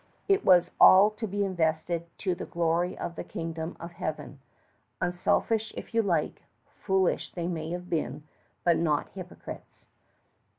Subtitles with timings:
[0.27, 4.39] It was all to be invested to the glory of the Kingdom of Heaven.
[4.99, 8.23] Unselfish if you like, foolish they may have been,
[8.63, 9.85] but not hypocrites.